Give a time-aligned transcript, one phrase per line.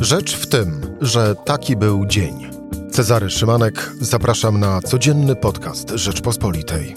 [0.00, 2.50] Rzecz w tym, że taki był dzień.
[2.92, 6.96] Cezary Szymanek, zapraszam na codzienny podcast Rzeczpospolitej.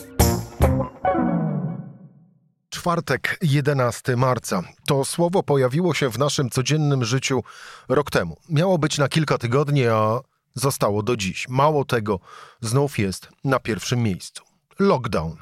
[2.70, 4.62] Czwartek, 11 marca.
[4.88, 7.44] To słowo pojawiło się w naszym codziennym życiu
[7.90, 8.38] rok temu.
[8.50, 10.20] Miało być na kilka tygodni, a
[10.56, 11.50] zostało do dziś.
[11.50, 12.20] Mało tego,
[12.62, 14.44] znów jest na pierwszym miejscu.
[14.80, 15.38] Lockdown,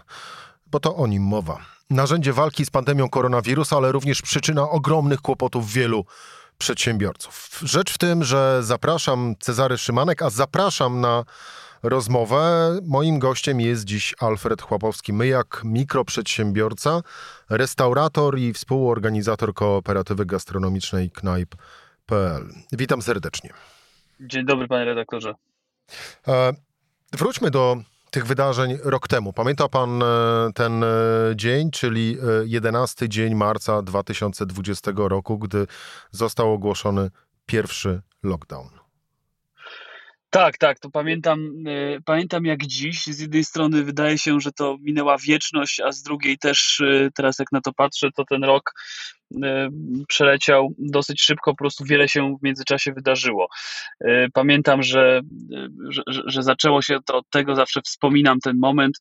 [0.67, 1.59] bo to o nim mowa.
[1.89, 6.05] Narzędzie walki z pandemią koronawirusa, ale również przyczyna ogromnych kłopotów wielu
[6.61, 7.59] przedsiębiorców.
[7.63, 11.23] Rzecz w tym, że zapraszam Cezary Szymanek, a zapraszam na
[11.83, 12.71] rozmowę.
[12.87, 17.01] Moim gościem jest dziś Alfred Chłapowski, my jak mikroprzedsiębiorca,
[17.49, 22.49] restaurator i współorganizator kooperatywy gastronomicznej knajp.pl.
[22.71, 23.49] Witam serdecznie.
[24.19, 25.35] Dzień dobry, panie redaktorze.
[26.27, 26.53] E,
[27.11, 27.77] wróćmy do
[28.11, 29.33] tych wydarzeń rok temu.
[29.33, 30.05] Pamięta pan e,
[30.55, 30.87] ten e,
[31.35, 35.67] dzień, czyli 11 dzień marca 2020 roku, gdy
[36.11, 37.09] został ogłoszony
[37.45, 38.80] pierwszy lockdown?
[40.33, 43.05] Tak, tak, to pamiętam, e, pamiętam jak dziś.
[43.05, 47.39] Z jednej strony wydaje się, że to minęła wieczność, a z drugiej też e, teraz
[47.39, 48.73] jak na to patrzę, to ten rok
[49.43, 49.69] e,
[50.07, 53.47] przeleciał dosyć szybko, po prostu wiele się w międzyczasie wydarzyło.
[54.33, 55.21] Pamiętam, że,
[55.89, 58.99] że, że zaczęło się to od tego, zawsze wspominam ten moment,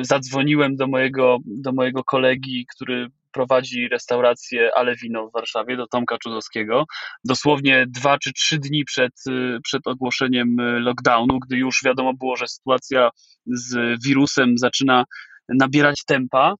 [0.00, 6.18] zadzwoniłem do mojego, do mojego kolegi, który prowadzi restaurację Ale Wino w Warszawie, do Tomka
[6.18, 6.84] Czudowskiego,
[7.24, 12.36] dosłownie dwa czy trzy dni przed, y, przed ogłoszeniem y, lockdownu, gdy już wiadomo było,
[12.36, 13.10] że sytuacja
[13.46, 15.04] z wirusem zaczyna
[15.48, 16.54] nabierać tempa.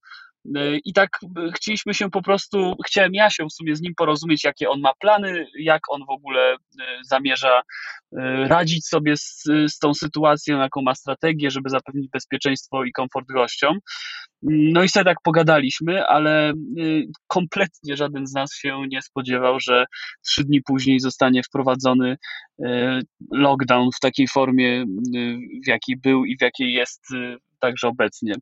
[0.45, 1.09] Y, I tak
[1.55, 4.91] chcieliśmy się po prostu, chciałem ja się w sumie z nim porozumieć, jakie on ma
[4.99, 6.55] plany, jak on w ogóle
[7.09, 7.61] zamierza
[8.47, 13.79] radzić sobie z, z tą sytuacją, jaką ma strategię, żeby zapewnić bezpieczeństwo i komfort gościom.
[14.43, 16.53] No i sobie tak pogadaliśmy, ale
[17.27, 19.85] kompletnie żaden z nas się nie spodziewał, że
[20.25, 22.17] trzy dni później zostanie wprowadzony
[23.31, 24.85] lockdown w takiej formie,
[25.65, 27.03] w jakiej był i w jakiej jest
[27.59, 28.33] także obecnie.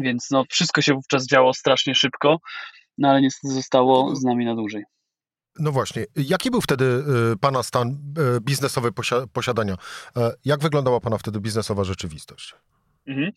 [0.00, 2.38] Więc no, wszystko się wówczas działo strasznie szybko,
[2.98, 4.82] no ale niestety zostało z nami na dłużej.
[5.58, 7.04] No właśnie, jaki był wtedy
[7.40, 7.98] Pana stan
[8.42, 8.90] biznesowy
[9.32, 9.76] posiadania?
[10.16, 12.54] E, jak wyglądała Pana wtedy biznesowa rzeczywistość?
[13.06, 13.30] Mhm.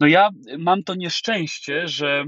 [0.00, 2.24] No ja mam to nieszczęście, że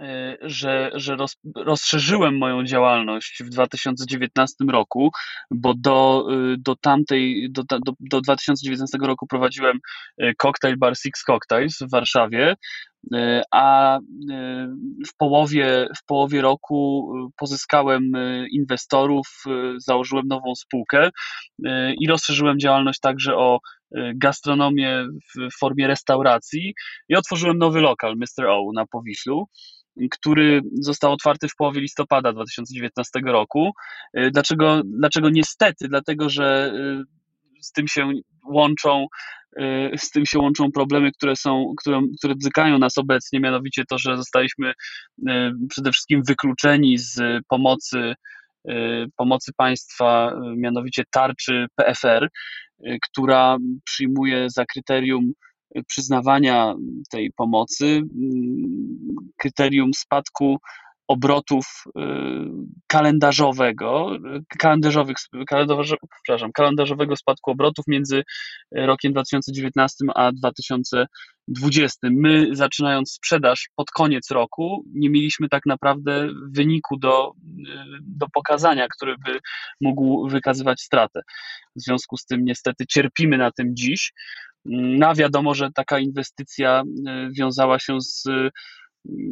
[0.00, 5.10] e, że, że roz, rozszerzyłem moją działalność w 2019 roku,
[5.50, 9.78] bo do, e, do tamtej, do, do, do 2019 roku prowadziłem
[10.18, 12.54] e, cocktail bar Six Cocktails w Warszawie,
[13.52, 13.98] a
[15.06, 18.12] w połowie, w połowie roku pozyskałem
[18.50, 19.26] inwestorów,
[19.76, 21.10] założyłem nową spółkę
[22.00, 23.58] i rozszerzyłem działalność także o
[24.14, 26.74] gastronomię w formie restauracji
[27.08, 28.46] i otworzyłem nowy lokal Mr.
[28.46, 29.48] O na Powiślu
[30.10, 33.72] który został otwarty w połowie listopada 2019 roku.
[34.32, 35.88] Dlaczego, dlaczego niestety?
[35.88, 36.72] Dlatego, że
[37.66, 38.12] z tym się
[38.44, 39.06] łączą
[39.96, 44.16] z tym się łączą problemy, które są, które, które dotykają nas obecnie, mianowicie to, że
[44.16, 44.72] zostaliśmy
[45.70, 48.14] przede wszystkim wykluczeni z pomocy
[49.16, 52.28] pomocy państwa, mianowicie tarczy PFR,
[52.84, 55.32] Y, która przyjmuje za kryterium
[55.86, 56.74] przyznawania
[57.10, 58.02] tej pomocy
[59.36, 60.58] kryterium spadku
[61.08, 61.90] obrotów y,
[62.86, 64.18] kalendarzowego, y,
[64.58, 65.16] kalendarzowych,
[66.22, 68.22] przepraszam, kalendarzowego spadku obrotów między
[68.72, 72.08] rokiem 2019 a 2020.
[72.10, 77.32] My, zaczynając sprzedaż pod koniec roku, nie mieliśmy tak naprawdę wyniku do,
[78.02, 79.38] do pokazania, który by
[79.80, 81.20] mógł wykazywać stratę.
[81.76, 84.12] W związku z tym, niestety, cierpimy na tym dziś.
[84.64, 86.82] No, wiadomo, że taka inwestycja
[87.32, 88.24] wiązała się z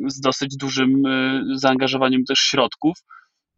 [0.06, 2.98] z dosyć dużym y, zaangażowaniem też środków.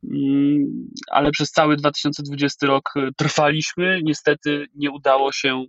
[0.05, 4.01] Mm, ale przez cały 2020 rok y, trwaliśmy.
[4.05, 5.67] Niestety nie udało się y,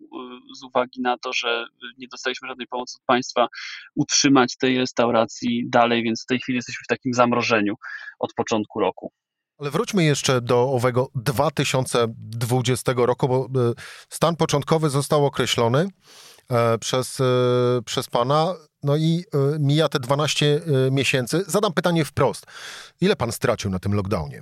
[0.60, 1.66] z uwagi na to, że
[1.98, 3.48] nie dostaliśmy żadnej pomocy od państwa
[3.96, 7.74] utrzymać tej restauracji dalej, więc w tej chwili jesteśmy w takim zamrożeniu
[8.20, 9.12] od początku roku.
[9.60, 13.50] Ale wróćmy jeszcze do owego 2020 roku, bo
[14.10, 15.90] stan początkowy został określony
[16.50, 17.22] e, przez,
[17.86, 18.56] przez pana.
[18.88, 19.24] No i
[19.56, 20.62] y, mija te 12 y,
[20.92, 21.44] miesięcy.
[21.48, 22.46] Zadam pytanie wprost.
[23.02, 24.42] Ile pan stracił na tym lockdownie?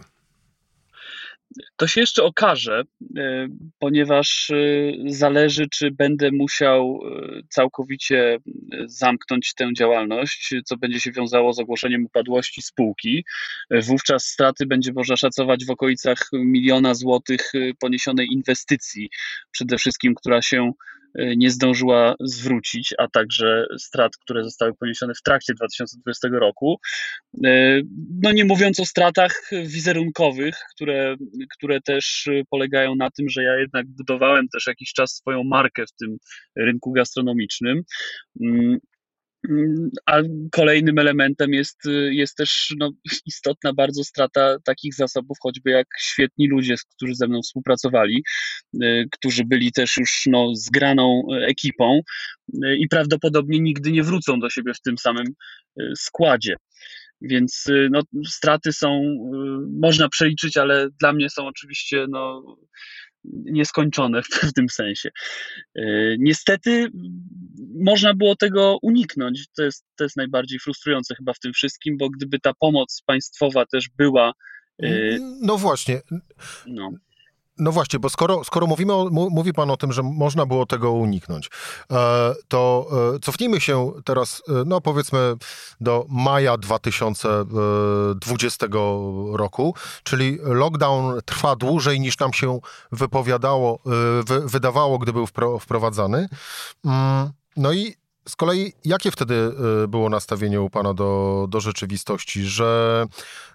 [1.76, 3.48] To się jeszcze okaże, y,
[3.80, 4.52] ponieważ
[5.06, 7.00] zależy, czy będę musiał
[7.50, 8.38] całkowicie
[8.86, 13.26] zamknąć tę działalność, co będzie się wiązało z ogłoszeniem upadłości spółki.
[13.72, 19.10] Wówczas straty będzie można szacować w okolicach miliona złotych poniesionej inwestycji,
[19.52, 20.72] przede wszystkim, która się
[21.38, 26.80] nie zdążyła zwrócić, a także strat, które zostały poniesione w trakcie 2020 roku.
[28.24, 31.16] No nie mówiąc o stratach wizerunkowych, które,
[31.58, 35.92] które też polegają na tym, że ja jednak budowałem też jakiś czas swoją markę w
[35.92, 36.18] tym
[36.56, 37.82] rynku gastronomicznym.
[40.06, 40.22] A
[40.52, 42.92] kolejnym elementem jest, jest też no,
[43.26, 48.24] istotna bardzo strata takich zasobów, choćby jak świetni ludzie, którzy ze mną współpracowali,
[48.84, 52.00] y, którzy byli też już no, zgraną ekipą
[52.54, 55.26] y, i prawdopodobnie nigdy nie wrócą do siebie w tym samym
[55.82, 56.56] y, składzie.
[57.22, 59.02] Więc no, straty są,
[59.82, 62.56] można przeliczyć, ale dla mnie są oczywiście no,
[63.24, 65.10] nieskończone w pewnym sensie.
[66.18, 66.88] Niestety
[67.76, 69.48] można było tego uniknąć.
[69.58, 73.66] To jest, to jest najbardziej frustrujące chyba w tym wszystkim, bo gdyby ta pomoc państwowa
[73.66, 74.34] też była.
[74.84, 74.90] E,
[75.42, 76.02] no właśnie.
[76.66, 76.92] No.
[77.58, 80.92] No właśnie, bo skoro, skoro mówimy o, mówi pan o tym, że można było tego
[80.92, 81.50] uniknąć,
[81.92, 85.34] e, to e, cofnijmy się teraz, e, no powiedzmy
[85.82, 88.68] do maja 2020
[89.32, 92.60] roku, czyli lockdown trwa dłużej niż nam się
[92.92, 93.80] wypowiadało,
[94.46, 95.28] wydawało, gdy był
[95.60, 96.30] wprowadzany.
[97.58, 97.96] No i
[98.30, 99.52] z kolei, jakie wtedy
[99.84, 102.46] y, było nastawienie u Pana do, do rzeczywistości?
[102.46, 103.06] Że,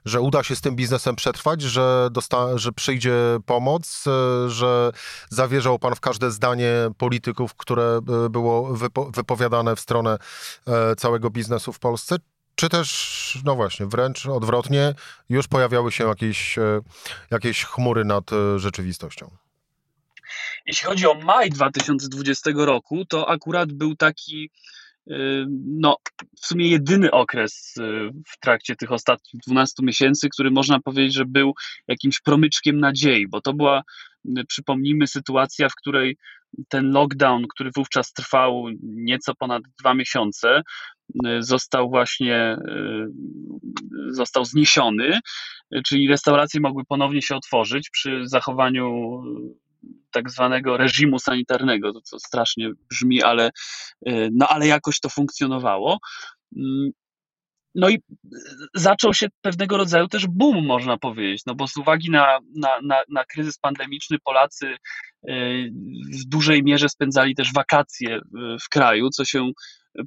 [0.05, 3.15] że uda się z tym biznesem przetrwać, że, dosta, że przyjdzie
[3.47, 4.93] pomoc, y, że
[5.29, 10.19] zawierzał Pan w każde zdanie polityków, które y, było wypo, wypowiadane w stronę
[10.99, 12.17] całego biznesu w Polsce?
[12.55, 14.95] Czy też, no właśnie, wręcz odwrotnie,
[15.29, 16.59] już pojawiały się jakieś,
[17.31, 19.31] jakieś chmury nad rzeczywistością?
[20.67, 24.51] Jeśli chodzi o maj 2020 roku, to akurat był taki
[25.11, 25.97] y, no,
[26.43, 31.25] w sumie jedyny okres y, w trakcie tych ostatnich 12 miesięcy, który można powiedzieć, że
[31.25, 31.55] był
[31.89, 33.83] jakimś promyczkiem nadziei, bo to była,
[34.39, 36.17] y, przypomnijmy, sytuacja, w której
[36.69, 40.63] ten lockdown, który wówczas trwał nieco ponad dwa miesiące,
[41.39, 42.57] został właśnie
[44.09, 45.21] został zniesiony,
[45.87, 49.23] czyli restauracje mogły ponownie się otworzyć przy zachowaniu
[50.11, 53.51] tak zwanego reżimu sanitarnego, to co strasznie brzmi, ale,
[54.09, 55.99] y, no, ale jakoś to funkcjonowało.
[56.57, 56.91] Mm,
[57.75, 57.99] no i
[58.75, 63.03] zaczął się pewnego rodzaju też boom, można powiedzieć, no bo z uwagi na, na, na,
[63.09, 65.73] na kryzys pandemiczny Polacy y,
[66.21, 68.21] w dużej mierze spędzali też wakacje
[68.65, 69.51] w kraju, co się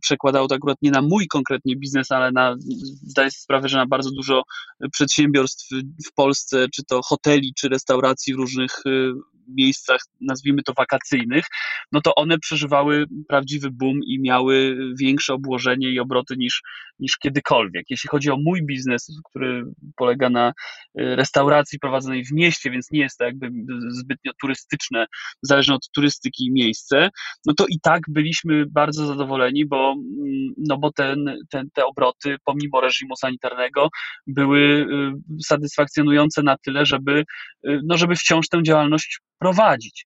[0.01, 2.56] przekładało to akurat nie na mój konkretnie biznes, ale na,
[3.03, 4.44] zdaję sobie sprawę, że na bardzo dużo
[4.91, 5.69] przedsiębiorstw
[6.09, 9.13] w Polsce, czy to hoteli, czy restauracji w różnych y,
[9.47, 11.45] miejscach, nazwijmy to wakacyjnych,
[11.91, 16.62] no to one przeżywały prawdziwy boom i miały większe obłożenie i obroty niż,
[17.00, 17.85] niż kiedykolwiek.
[17.89, 19.63] Jeśli chodzi o mój biznes, który
[19.95, 20.53] polega na y,
[20.95, 23.51] restauracji prowadzonej w mieście, więc nie jest to jakby
[23.89, 25.06] zbytnio turystyczne,
[25.41, 27.09] zależne od turystyki miejsce,
[27.45, 32.35] no to i tak byliśmy bardzo zadowoleni, bo, mm, no bo ten, ten, te obroty,
[32.45, 33.89] pomimo reżimu sanitarnego,
[34.27, 37.23] były y, satysfakcjonujące na tyle, żeby,
[37.67, 40.05] y, no żeby wciąż tę działalność prowadzić.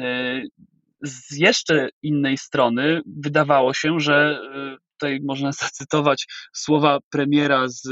[0.00, 0.48] Y,
[1.02, 4.40] z jeszcze innej strony wydawało się, że
[5.00, 7.88] tutaj można zacytować słowa premiera z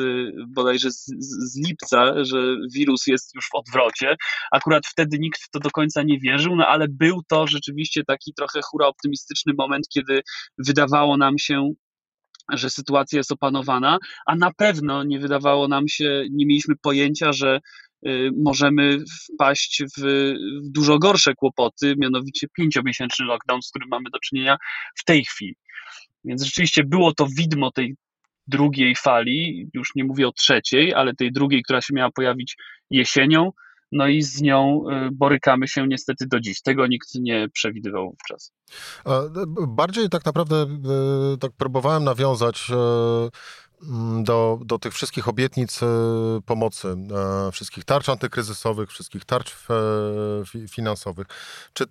[0.49, 4.17] bodajże z, z, lipca, że wirus jest już w odwrocie.
[4.53, 8.35] Akurat wtedy nikt w to do końca nie wierzył, no ale był to rzeczywiście taki
[8.35, 10.23] trochę hura optymistyczny moment, kiedy
[10.59, 11.73] wydawało nam się,
[12.53, 17.61] że sytuacja jest opanowana, a na pewno nie wydawało nam się, nie mieliśmy pojęcia, że
[18.37, 18.99] możemy
[19.35, 20.03] wpaść w,
[20.65, 24.57] w dużo gorsze kłopoty, mianowicie pięciomiesięczny lockdown, z którym mamy do czynienia
[24.97, 25.57] w tej chwili.
[26.25, 27.95] Więc rzeczywiście było to widmo tej
[28.47, 32.57] drugiej fali, już nie mówię o trzeciej, ale tej drugiej, która się miała pojawić
[32.91, 33.53] jesienią,
[33.93, 36.63] no i z nią y, borykamy się niestety do dziś.
[36.63, 38.53] Tego nikt nie przewidywał wówczas.
[39.69, 40.67] Bardziej tak naprawdę
[41.35, 43.31] y, tak próbowałem nawiązać y, mm,
[44.23, 45.81] do, do tych wszystkich obietnic
[46.47, 46.97] pomocy,
[47.53, 49.57] wszystkich tarcz antykryzysowych, wszystkich tarcz
[50.69, 51.27] finansowych.
[51.73, 51.87] Czy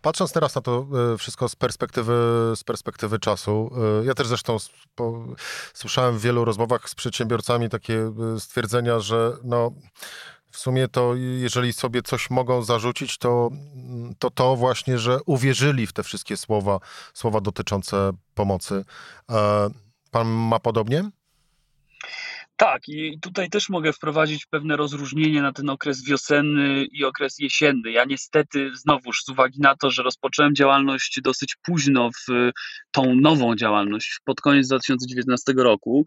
[0.00, 2.12] Patrząc teraz na to e, wszystko z perspektywy,
[2.56, 3.70] z perspektywy czasu,
[4.02, 4.56] e, ja też zresztą
[5.74, 9.72] słyszałem w wielu rozmowach z przedsiębiorcami takie e, stwierdzenia, że no,
[10.50, 13.50] w sumie to jeżeli sobie coś mogą zarzucić, to,
[14.18, 16.78] to to właśnie, że uwierzyli w te wszystkie słowa,
[17.14, 18.84] słowa dotyczące pomocy.
[20.10, 21.10] Pan ma podobnie?
[22.56, 27.90] Tak, i tutaj też mogę wprowadzić pewne rozróżnienie na ten okres wiosenny i okres jesienny.
[27.90, 32.50] Ja niestety, znowuż z uwagi na to, że rozpocząłem działalność dosyć późno w
[32.90, 36.04] tą nową działalność, pod koniec 2019 roku,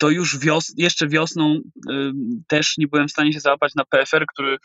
[0.00, 1.60] to już wios jeszcze wiosną
[1.90, 2.12] y,
[2.48, 4.56] też nie byłem w stanie się załapać na PFR, który,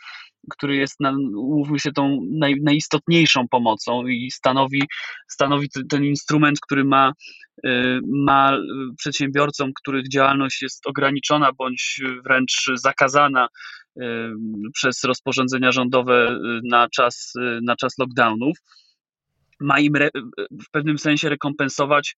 [0.50, 1.16] który jest, na,
[1.76, 4.82] się, tą naj, najistotniejszą pomocą i stanowi,
[5.28, 7.12] stanowi ten instrument, który ma,
[7.66, 8.58] y, ma
[8.98, 13.48] przedsiębiorcom, których działalność jest ograniczona bądź wręcz zakazana
[13.96, 14.02] y,
[14.74, 17.32] przez rozporządzenia rządowe na czas,
[17.62, 18.58] na czas lockdownów,
[19.60, 19.92] ma im
[20.50, 22.16] w pewnym sensie rekompensować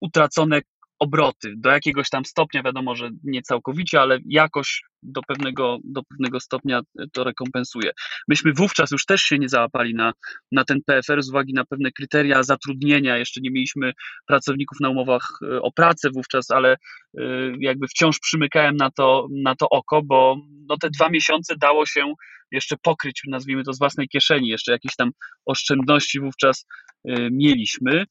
[0.00, 0.60] utracone
[0.98, 1.54] obroty.
[1.56, 6.80] Do jakiegoś tam stopnia, wiadomo, że nie całkowicie, ale jakoś do pewnego, do pewnego stopnia
[7.12, 7.90] to rekompensuje.
[8.28, 10.12] Myśmy wówczas już też się nie załapali na,
[10.52, 13.18] na ten PFR z uwagi na pewne kryteria zatrudnienia.
[13.18, 13.92] Jeszcze nie mieliśmy
[14.26, 17.22] pracowników na umowach e, o pracę wówczas, ale e,
[17.60, 20.36] jakby wciąż przymykałem na to, na to oko, bo
[20.68, 22.14] no te dwa miesiące dało się
[22.52, 25.10] jeszcze pokryć, nazwijmy to z własnej kieszeni, jeszcze jakieś tam
[25.46, 26.66] oszczędności wówczas
[27.08, 28.04] e, mieliśmy.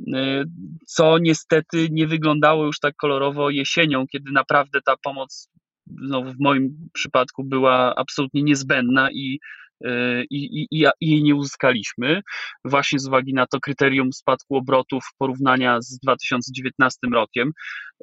[0.00, 0.44] Y,
[0.86, 5.48] co niestety nie wyglądało już tak kolorowo jesienią, kiedy naprawdę ta pomoc
[5.86, 9.40] no, w moim przypadku była absolutnie niezbędna i,
[9.86, 12.20] y, i, i, i jej nie uzyskaliśmy,
[12.64, 17.52] właśnie z uwagi na to kryterium spadku obrotów porównania z 2019 rokiem,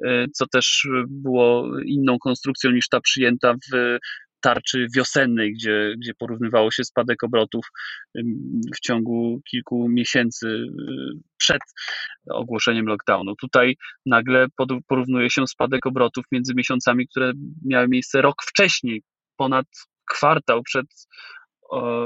[0.04, 3.98] y, co też było inną konstrukcją niż ta przyjęta w
[4.42, 7.66] tarczy wiosennej, gdzie, gdzie porównywało się spadek obrotów
[8.76, 10.68] w ciągu kilku miesięcy y,
[11.36, 11.62] przed
[12.30, 13.36] ogłoszeniem lockdownu.
[13.36, 14.46] Tutaj nagle
[14.88, 17.32] porównuje się spadek obrotów między miesiącami, które
[17.64, 19.02] miały miejsce rok wcześniej,
[19.36, 19.66] ponad
[20.10, 20.86] kwartał przed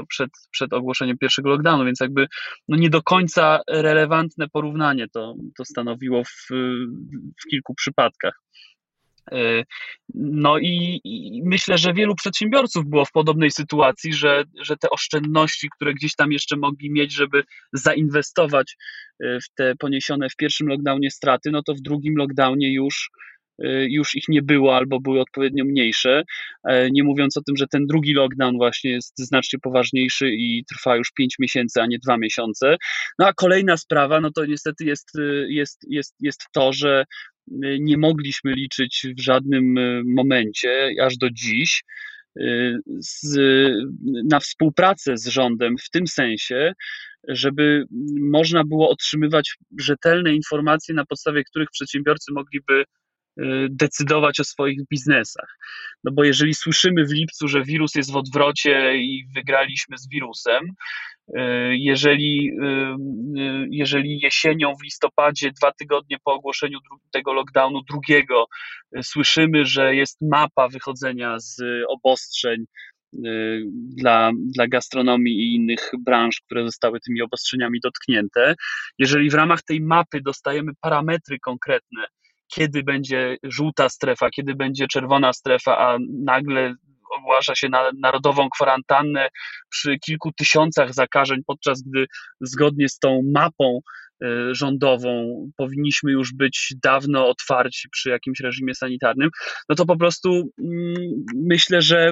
[0.09, 2.27] przed, przed ogłoszeniem pierwszego lockdownu, więc jakby
[2.67, 6.47] no nie do końca relevantne porównanie to, to stanowiło w,
[7.41, 8.41] w kilku przypadkach.
[9.31, 9.63] E,
[10.13, 15.69] no i, i, myślę, że wielu przedsiębiorców było w podobnej sytuacji, że, że te oszczędności,
[15.75, 17.43] które gdzieś tam jeszcze mogli mieć, żeby
[17.73, 18.75] zainwestować
[19.23, 23.09] e, w te poniesione w pierwszym lockdownie straty, no to w drugim lockdownie już,
[23.63, 26.23] e, już ich nie było albo były odpowiednio mniejsze.
[26.91, 31.11] Nie mówiąc o tym, że ten drugi lockdown właśnie jest znacznie poważniejszy i trwa już
[31.11, 32.77] 5 miesięcy, a nie 2 miesiące.
[33.19, 35.09] No a kolejna sprawa, no to niestety jest,
[35.47, 37.05] jest, jest, jest to, że
[37.79, 41.83] nie mogliśmy liczyć w żadnym e, momencie, aż do dziś,
[42.39, 43.37] e, z,
[44.03, 46.73] na współpracę z rządem w tym sensie,
[47.27, 47.85] żeby
[48.19, 52.83] można było otrzymywać rzetelne informacje, na podstawie których przedsiębiorcy mogliby
[53.69, 55.57] decydować o swoich biznesach.
[56.03, 60.75] No bo jeżeli słyszymy w lipcu, że wirus jest w odwrocie i wygraliśmy z wirusem,
[61.35, 62.97] E, jeżeli, e,
[63.69, 66.79] jeżeli jesienią, w listopadzie, dwa tygodnie po ogłoszeniu
[67.11, 68.45] tego lockdownu drugiego,
[69.01, 72.65] słyszymy, że jest mapa wychodzenia z obostrzeń
[73.73, 78.55] dla, dla gastronomii i innych branż, które zostały tymi obostrzeniami dotknięte,
[78.99, 82.05] jeżeli w ramach tej mapy dostajemy parametry konkretne,
[82.47, 86.75] kiedy będzie żółta strefa, kiedy będzie czerwona strefa, a nagle
[87.17, 89.29] ogłasza się na narodową kwarantannę
[89.69, 92.05] przy kilku tysiącach zakażeń, podczas gdy
[92.41, 93.79] zgodnie z tą mapą
[94.23, 99.29] e, rządową powinniśmy już być dawno otwarci przy jakimś reżimie sanitarnym,
[99.69, 100.95] no to po prostu mm,
[101.35, 102.11] myślę, że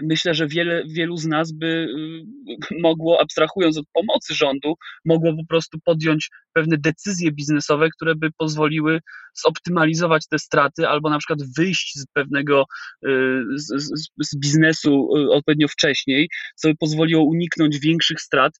[0.00, 4.74] myślę, że wiele, wielu z nas by y, mogło, abstrahując od pomocy rządu,
[5.04, 9.00] mogło po prostu podjąć pewne decyzje biznesowe, które by pozwoliły
[9.34, 12.64] zoptymalizować te straty albo na przykład wyjść z pewnego
[13.06, 13.08] y,
[13.54, 18.52] z, z, z biznesu y, odpowiednio wcześniej, co by pozwoliło uniknąć większych strat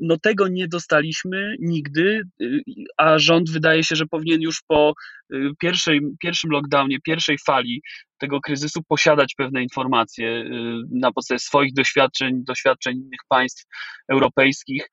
[0.00, 2.62] no tego nie dostaliśmy nigdy, y,
[2.96, 4.92] a rząd wydaje się, że powinien już po
[5.34, 7.82] y, pierwszej, pierwszym lockdownie, pierwszej fali
[8.18, 10.50] tego kryzysu posiadać pewne informacje y,
[10.90, 13.64] na podstawie swoich doświadczeń, doświadczeń innych państw
[14.12, 14.88] europejskich,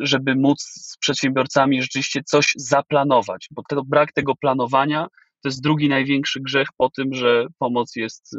[0.00, 5.06] żeby móc z przedsiębiorcami rzeczywiście coś zaplanować, bo to, brak tego planowania
[5.42, 8.36] to jest drugi największy grzech po tym, że pomoc jest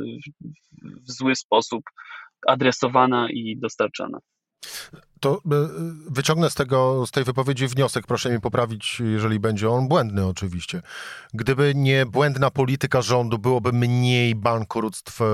[1.07, 1.83] w zły sposób
[2.47, 4.19] adresowana i dostarczana.
[5.19, 5.39] To e,
[6.09, 10.81] wyciągnę z, tego, z tej wypowiedzi wniosek, proszę mi poprawić, jeżeli będzie on błędny oczywiście.
[11.33, 15.25] Gdyby nie błędna polityka rządu, byłoby mniej bankructw e,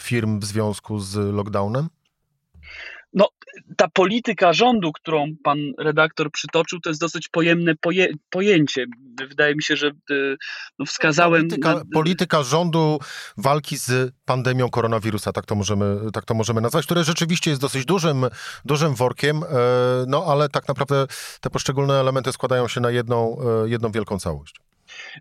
[0.00, 1.88] firm w związku z lockdownem?
[3.76, 8.86] Ta polityka rządu, którą pan redaktor przytoczył, to jest dosyć pojemne poje, pojęcie.
[9.28, 10.36] Wydaje mi się, że y,
[10.78, 11.40] no, wskazałem.
[11.40, 11.82] Polityka, na...
[11.92, 12.98] polityka, rządu
[13.36, 17.84] walki z pandemią koronawirusa, tak to, możemy, tak to możemy nazwać, które rzeczywiście jest dosyć
[17.84, 18.26] dużym,
[18.64, 19.46] dużym workiem, e,
[20.06, 21.06] no ale tak naprawdę
[21.40, 24.54] te poszczególne elementy składają się na jedną, e, jedną wielką całość.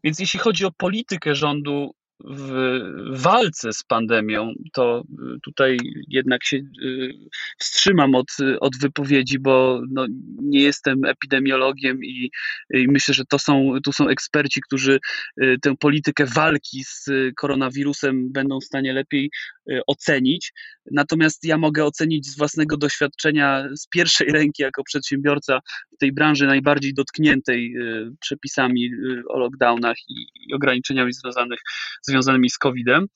[0.03, 1.91] Więc jeśli chodzi o politykę rządu
[2.23, 5.03] w walce z pandemią, to
[5.43, 5.77] tutaj
[6.07, 7.13] jednak się y,
[7.57, 8.27] wstrzymam od,
[8.59, 10.05] od wypowiedzi, bo no,
[10.41, 12.31] nie jestem epidemiologiem i,
[12.69, 14.99] i myślę, że to są, tu są eksperci, którzy
[15.41, 20.53] y, tę politykę walki z koronawirusem będą w stanie lepiej y, ocenić.
[20.91, 25.59] Natomiast ja mogę ocenić z własnego doświadczenia z pierwszej ręki jako przedsiębiorca
[25.95, 27.75] w tej branży najbardziej dotkniętej
[28.19, 28.89] przepisami
[29.29, 31.59] o lockdownach i, ograniczeniami związanych
[32.01, 33.07] związanymi z COVID-em,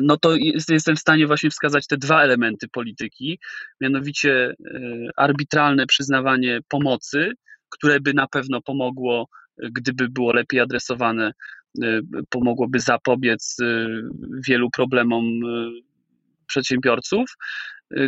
[0.00, 3.38] no to jest, jestem w stanie właśnie wskazać te dwa elementy polityki,
[3.80, 4.54] mianowicie
[5.16, 7.32] arbitralne przyznawanie pomocy,
[7.68, 11.32] które by na pewno pomogło, gdyby było lepiej adresowane,
[12.30, 13.86] pomogłoby zapobiec e,
[14.48, 15.24] wielu problemom
[16.46, 17.30] przedsiębiorców.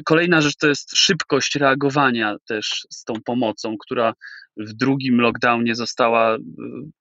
[0.05, 4.15] Kolejna rzecz to jest szybkość reagowania też z tą pomocą, która
[4.57, 6.37] w drugim lockdownie została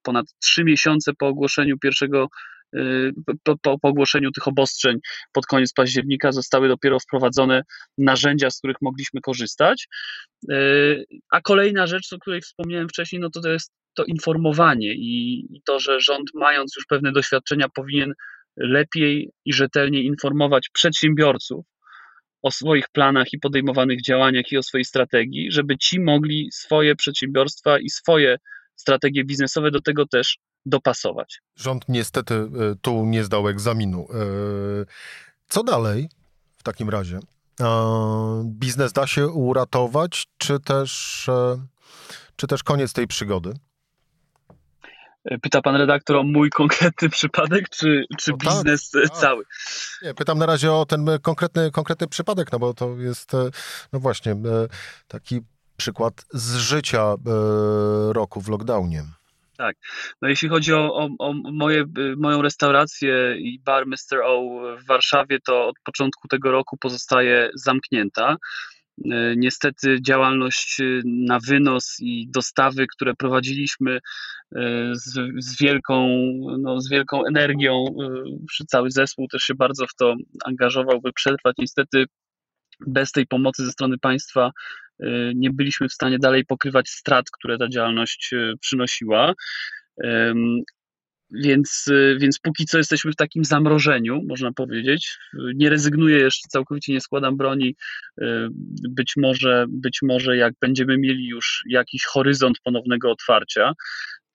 [0.03, 2.27] ponad trzy miesiące po ogłoszeniu pierwszego
[2.75, 3.11] Y,
[3.43, 4.99] po, po, po ogłoszeniu tych obostrzeń
[5.31, 7.61] pod koniec października zostały dopiero wprowadzone
[7.97, 9.87] narzędzia, z których mogliśmy korzystać.
[10.51, 15.48] Y, a kolejna rzecz, o której wspomniałem wcześniej, no to, to jest to informowanie i,
[15.65, 18.13] to, że rząd, mając już pewne doświadczenia, powinien
[18.57, 21.65] lepiej i rzetelniej informować przedsiębiorców
[22.41, 27.79] o swoich planach i podejmowanych działaniach i o swojej strategii, żeby ci mogli swoje przedsiębiorstwa
[27.79, 28.38] i swoje
[28.75, 31.41] strategie biznesowe do tego też dopasować.
[31.55, 32.50] Rząd niestety e,
[32.81, 34.07] tu nie zdał egzaminu.
[34.13, 34.86] E,
[35.48, 36.10] co dalej
[36.57, 37.19] w takim razie?
[38.45, 41.67] Biznes da się uratować, czy też, e,
[42.36, 43.53] czy też koniec tej przygody?
[45.41, 49.43] Pyta pan redaktor o mój konkretny przypadek, czy, czy no tak, biznes tak, cały?
[50.03, 53.31] Nie, pytam na razie o ten konkretny, konkretny przypadek, no bo to jest,
[53.93, 54.35] no właśnie,
[55.07, 55.41] taki
[55.77, 57.15] przykład z życia
[58.13, 59.03] roku w lockdownie.
[59.57, 59.75] Tak.
[60.21, 61.85] No jeśli chodzi o, o, o moje,
[62.17, 64.21] moją restaurację i bar Mr.
[64.23, 64.41] O
[64.77, 68.37] w Warszawie, to od początku tego roku pozostaje zamknięta.
[69.05, 74.00] E, niestety działalność na wynos i dostawy, które prowadziliśmy e,
[74.93, 76.08] z, z, wielką,
[76.60, 77.86] no, z wielką energią,
[78.62, 80.15] e, cały zespół też się bardzo w to
[80.46, 81.55] angażował, by przetrwać.
[81.58, 82.05] Niestety
[82.88, 84.51] bez tej pomocy ze strony państwa
[85.36, 89.34] nie byliśmy w stanie dalej pokrywać strat, które ta działalność przynosiła.
[91.33, 95.17] Więc, y, więc póki co jesteśmy w takim zamrożeniu, można powiedzieć.
[95.55, 97.75] Nie rezygnuję jeszcze, całkowicie nie składam broni.
[98.89, 103.74] Być może, być może jak będziemy mieli już jakiś horyzont ponownego otwarcia,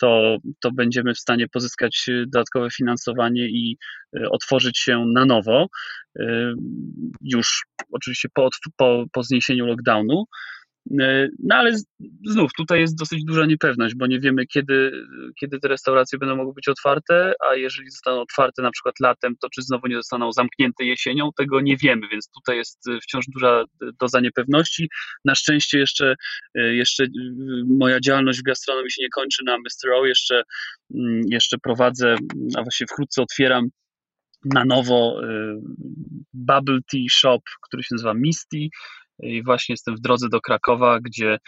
[0.00, 3.76] to, to będziemy w stanie pozyskać dodatkowe finansowanie i
[4.30, 5.66] otworzyć się na nowo,
[7.20, 10.24] już oczywiście po, po, po zniesieniu lockdownu.
[11.00, 11.76] E, no ale
[12.26, 14.92] znów tutaj jest dosyć duża niepewność, bo nie wiemy, kiedy,
[15.40, 19.48] kiedy te restauracje będą mogły być otwarte, a jeżeli zostaną otwarte na przykład latem, to
[19.50, 23.64] czy znowu nie zostaną zamknięte jesienią, tego nie wiemy, więc tutaj jest wciąż duża
[24.00, 24.88] doza niepewności.
[25.24, 26.14] Na szczęście jeszcze,
[26.54, 27.04] e, jeszcze
[27.78, 29.92] moja działalność w gastronomii się nie kończy na Mr.
[29.94, 30.42] O, jeszcze,
[30.94, 32.16] mm, jeszcze prowadzę,
[32.56, 33.68] a właściwie wkrótce otwieram
[34.44, 35.60] na nowo e,
[36.32, 38.68] bubble tea shop, który się nazywa Misty
[39.22, 41.38] i właśnie jestem w drodze do Krakowa, gdzie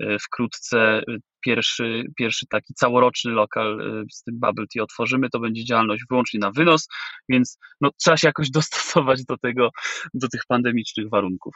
[0.00, 1.02] e, wkrótce e,
[1.40, 5.30] pierwszy, pierwszy taki całoroczny lokal e, z tym bubble tea otworzymy.
[5.30, 6.88] To będzie działalność wyłącznie na wynos,
[7.28, 9.70] więc no, trzeba się jakoś dostosować do tego,
[10.14, 11.54] do tych pandemicznych warunków.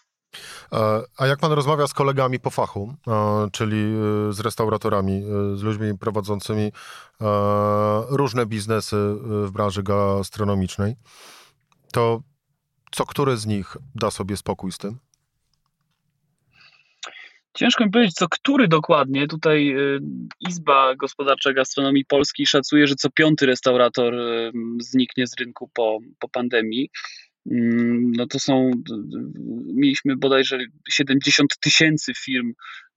[1.18, 2.94] A jak pan rozmawia z kolegami po fachu,
[3.52, 3.76] czyli
[4.30, 5.22] z restauratorami,
[5.54, 6.72] z ludźmi prowadzącymi
[8.08, 10.96] różne biznesy w branży gastronomicznej,
[11.92, 12.22] to
[12.90, 14.98] co który z nich da sobie spokój z tym?
[17.58, 19.26] Ciężko mi powiedzieć, co który dokładnie.
[19.26, 19.98] Tutaj y,
[20.48, 26.28] Izba Gospodarcza Gastronomii Polskiej szacuje, że co piąty restaurator y, zniknie z rynku po, po
[26.28, 26.90] pandemii.
[27.50, 28.70] Mm, no to są,
[29.74, 30.58] mieliśmy bodajże
[30.90, 32.52] 70 tysięcy firm,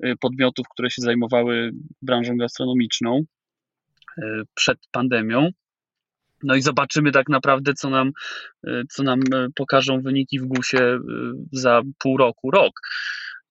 [0.06, 1.72] y, podmiotów, które się zajmowały
[2.02, 3.24] branżą gastronomiczną
[4.54, 5.50] przed pandemią.
[6.44, 8.12] No i zobaczymy tak naprawdę, co nam,
[8.90, 9.20] co nam
[9.56, 11.00] pokażą wyniki w GUS-ie
[11.52, 12.74] za pół roku, rok.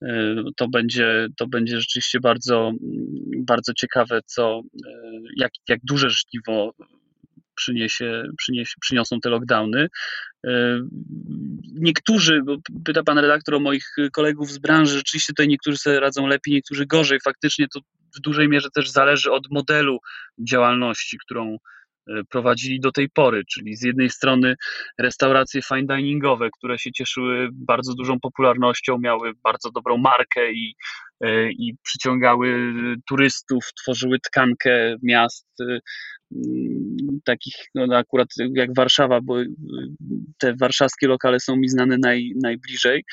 [0.03, 2.73] E, to będzie, to będzie rzeczywiście bardzo,
[3.47, 4.91] bardzo ciekawe, co, e,
[5.37, 6.75] jak, jak duże żniwo
[7.55, 9.89] przyniesie, przyniesie, przyniosą te lockdowny.
[10.47, 10.81] E,
[11.75, 16.27] niektórzy, bo pyta pan redaktor o moich kolegów z branży, rzeczywiście tutaj niektórzy sobie radzą
[16.27, 17.19] lepiej, niektórzy gorzej.
[17.25, 17.81] Faktycznie to
[18.17, 19.99] w dużej mierze też zależy od modelu
[20.39, 21.57] działalności, którą,
[22.29, 24.55] prowadzili do tej pory, czyli z jednej strony
[24.99, 30.75] restauracje fine diningowe, które się cieszyły bardzo dużą popularnością, miały bardzo dobrą markę i,
[31.21, 32.73] e, i przyciągały
[33.09, 35.79] turystów, tworzyły tkankę miast, e,
[37.25, 39.37] takich, no akurat jak Warszawa, bo
[40.39, 43.05] te warszawskie lokale są mi znane naj, najbliżej,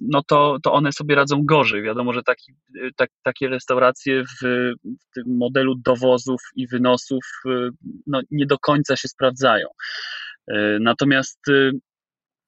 [0.00, 1.82] no to, to one sobie radzą gorzej.
[1.82, 2.54] Wiadomo, że taki,
[2.96, 4.44] tak, takie restauracje w,
[4.84, 7.24] w tym modelu dowozów i wynosów
[8.06, 9.66] no, nie do końca się sprawdzają.
[10.80, 11.40] Natomiast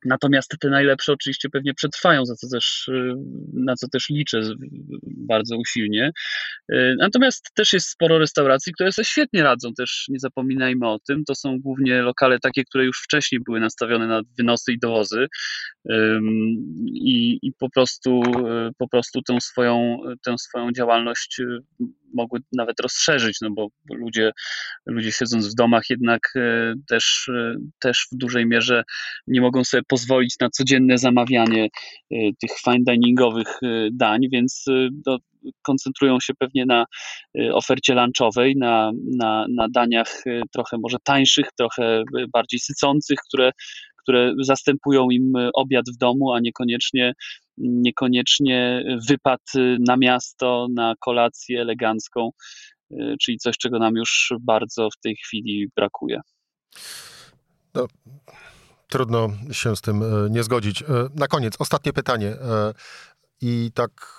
[0.04, 3.14] Natomiast te najlepsze oczywiście pewnie przetrwają, za co też, y,
[3.52, 4.40] na co też liczę
[5.02, 6.12] bardzo usilnie.
[6.72, 11.24] Y, natomiast też jest sporo restauracji, które sobie świetnie radzą, też nie zapominajmy o tym.
[11.24, 15.26] To są głównie lokale takie, które już wcześniej były nastawione na wynosy i dowozy
[16.86, 21.40] i, i po, prostu, y, po prostu tę swoją, tę swoją działalność
[22.14, 24.30] mogły nawet rozszerzyć, no bo ludzie,
[24.86, 28.82] ludzie siedząc w domach jednak e, też, e, też w dużej mierze
[29.26, 33.60] nie mogą sobie pozwolić na codzienne zamawianie e, tych fine diningowych
[33.92, 35.18] dań, więc do,
[35.62, 36.84] koncentrują się pewnie na
[37.52, 43.50] ofercie lunchowej, na, na, na daniach trochę może tańszych, trochę bardziej sycących, które,
[44.02, 47.12] które zastępują im obiad w domu, a niekoniecznie
[47.58, 49.40] niekoniecznie wypad
[49.80, 52.30] na miasto, na kolację elegancką,
[52.90, 56.20] y, czyli coś, czego nam już bardzo w tej chwili brakuje.
[57.74, 57.86] No,
[58.88, 60.82] trudno się z tym e, nie zgodzić.
[60.82, 62.28] E, na koniec, ostatnie pytanie.
[62.28, 62.74] E,
[63.40, 64.18] I tak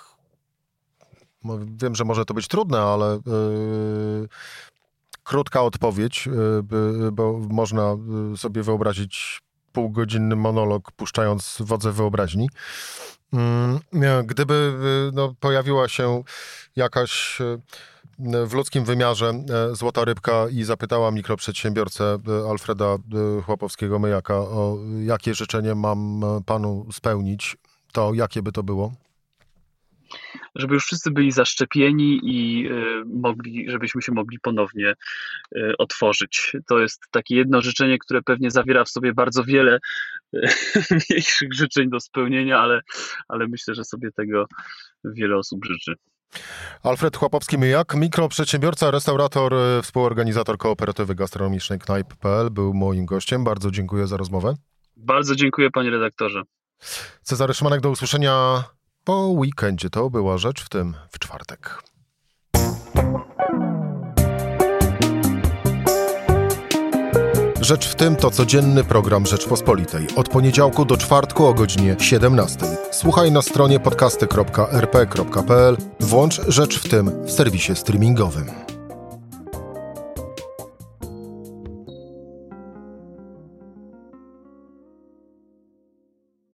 [1.64, 3.20] wiem, że może to być trudne, ale
[5.22, 6.28] krótka odpowiedź,
[7.12, 7.96] bo można
[8.36, 9.40] sobie wyobrazić
[9.72, 12.48] półgodzinny monolog, puszczając wodze wyobraźni.
[13.32, 13.80] Mm,
[14.24, 14.54] gdyby
[15.08, 16.22] y, no, pojawiła się
[16.76, 17.60] jakaś y,
[18.46, 22.96] w ludzkim wymiarze e, złota rybka i zapytała mikroprzedsiębiorcę y, Alfreda
[23.46, 27.56] Chłopowskiego-Myjaka o jakie życzenie mam panu spełnić,
[27.92, 28.92] to jakie by to było?
[30.54, 34.94] Żeby już wszyscy byli zaszczepieni i y, mogli, żebyśmy się mogli ponownie
[35.56, 36.56] y, otworzyć.
[36.68, 39.78] To jest takie jedno życzenie, które pewnie zawiera w sobie bardzo wiele
[40.34, 40.40] y,
[41.10, 42.80] mniejszych życzeń do spełnienia, ale,
[43.28, 44.46] ale myślę, że sobie tego
[45.04, 45.94] wiele osób życzy.
[46.82, 53.44] Alfred Chłopowski-Myjak, mikroprzedsiębiorca, restaurator, współorganizator kooperatywy gastronomicznej Knajp.pl był moim gościem.
[53.44, 54.54] Bardzo dziękuję za rozmowę.
[54.96, 56.42] Bardzo dziękuję panie redaktorze.
[57.22, 58.64] Cezary Szymanek, do usłyszenia
[59.10, 61.82] po weekendzie to była rzecz w tym w czwartek.
[67.60, 70.06] Rzecz w tym to codzienny program Rzeczpospolitej.
[70.16, 72.66] Od poniedziałku do czwartku o godzinie 17.
[72.90, 75.76] Słuchaj na stronie podcasty.rp.pl.
[76.00, 78.69] Włącz Rzecz w tym w serwisie streamingowym.